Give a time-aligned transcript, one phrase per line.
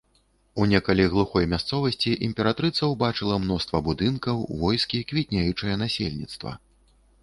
[0.61, 6.61] У некалі глухой мясцовасці імператрыца ўбачыла мноства будынкаў, войскі, квітнеючае насельніцтва.